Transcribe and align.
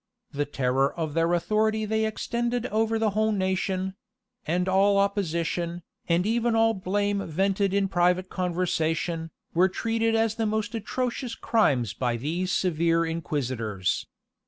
The 0.31 0.45
terror 0.45 0.91
of 0.95 1.13
their 1.13 1.31
authority 1.35 1.85
they 1.85 2.05
extended 2.07 2.65
over 2.71 2.97
the 2.97 3.11
whole 3.11 3.31
nation; 3.31 3.93
and 4.47 4.67
all 4.67 4.97
opposition, 4.97 5.83
and 6.09 6.25
even 6.25 6.55
all 6.55 6.73
blame 6.73 7.23
vented 7.27 7.71
in 7.71 7.87
private 7.87 8.27
conversation, 8.27 9.29
were 9.53 9.69
treated 9.69 10.15
as 10.15 10.33
the 10.33 10.47
most 10.47 10.73
atrocious 10.73 11.35
crimes 11.35 11.93
by 11.93 12.17
these 12.17 12.51
severe 12.51 13.05
inquisitors. 13.05 14.07